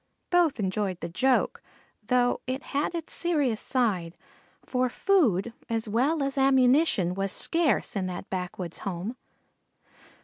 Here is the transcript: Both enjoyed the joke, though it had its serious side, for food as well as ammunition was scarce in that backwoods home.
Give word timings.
Both 0.31 0.59
enjoyed 0.59 0.99
the 0.99 1.09
joke, 1.09 1.61
though 2.07 2.41
it 2.47 2.63
had 2.73 2.95
its 2.95 3.13
serious 3.13 3.61
side, 3.61 4.17
for 4.65 4.89
food 4.89 5.53
as 5.69 5.87
well 5.87 6.23
as 6.23 6.39
ammunition 6.39 7.13
was 7.13 7.31
scarce 7.31 7.95
in 7.95 8.07
that 8.07 8.27
backwoods 8.31 8.79
home. 8.79 9.15